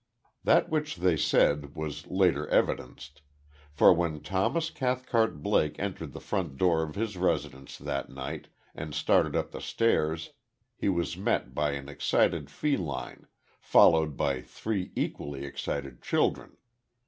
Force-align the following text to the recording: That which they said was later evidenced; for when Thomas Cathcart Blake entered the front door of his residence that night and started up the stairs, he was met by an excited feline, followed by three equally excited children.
That 0.43 0.69
which 0.69 0.95
they 0.95 1.15
said 1.15 1.75
was 1.75 2.07
later 2.07 2.47
evidenced; 2.47 3.21
for 3.71 3.93
when 3.93 4.21
Thomas 4.21 4.71
Cathcart 4.71 5.43
Blake 5.43 5.77
entered 5.77 6.13
the 6.13 6.19
front 6.19 6.57
door 6.57 6.81
of 6.81 6.95
his 6.95 7.17
residence 7.17 7.77
that 7.77 8.09
night 8.09 8.47
and 8.73 8.95
started 8.95 9.35
up 9.35 9.51
the 9.51 9.61
stairs, 9.61 10.31
he 10.75 10.89
was 10.89 11.17
met 11.17 11.53
by 11.53 11.73
an 11.73 11.87
excited 11.87 12.49
feline, 12.49 13.27
followed 13.59 14.17
by 14.17 14.41
three 14.41 14.91
equally 14.95 15.45
excited 15.45 16.01
children. 16.01 16.57